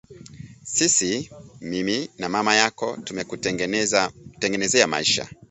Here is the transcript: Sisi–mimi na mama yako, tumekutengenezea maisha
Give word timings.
Sisi–mimi 0.73 2.09
na 2.17 2.29
mama 2.29 2.55
yako, 2.55 2.97
tumekutengenezea 2.97 4.87
maisha 4.87 5.27